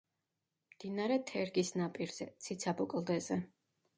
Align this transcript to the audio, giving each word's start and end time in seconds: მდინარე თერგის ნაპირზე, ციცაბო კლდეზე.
მდინარე 0.75 1.17
თერგის 1.31 1.69
ნაპირზე, 1.81 2.27
ციცაბო 2.45 2.87
კლდეზე. 2.95 3.41